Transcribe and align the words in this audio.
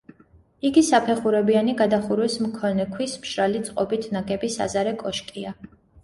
იგი 0.67 0.81
საფეხურებიანი 0.85 1.75
გადახურვის 1.81 2.37
მქონე, 2.45 2.85
ქვის 2.95 3.13
მშრალი 3.25 3.61
წყობით 3.67 4.07
ნაგები 4.17 4.49
საზარე 4.55 4.95
კოშკია. 5.03 5.53